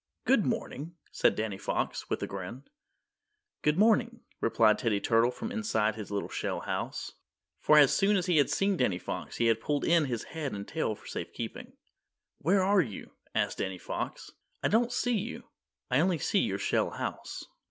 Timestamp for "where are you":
12.39-13.11